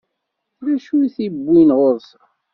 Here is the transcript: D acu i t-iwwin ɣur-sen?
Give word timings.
D 0.65 0.65
acu 0.73 0.93
i 1.05 1.09
t-iwwin 1.15 1.69
ɣur-sen? 1.77 2.23